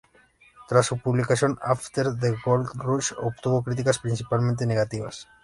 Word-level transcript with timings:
Tras 0.67 0.87
su 0.87 0.97
publicación, 0.97 1.59
"After 1.61 2.13
the 2.17 2.33
Gold 2.43 2.69
Rush" 2.73 3.13
obtuvo 3.19 3.61
críticas 3.63 3.99
principalmente 3.99 4.65
negativas. 4.65 5.27